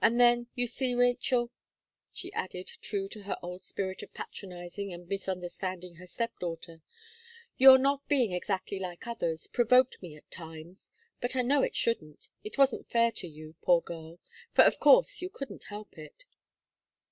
[0.00, 1.52] And then, you see, Rachel,"
[2.12, 6.82] she added, true to her old spirit of patronizing and misunderstanding her step daughter,
[7.58, 10.90] "Your not being exactly like others provoked me at times;
[11.20, 14.18] but I know it shouldn't it wasn't fair to you, poor girl!
[14.52, 16.24] for of course you couldn't help it."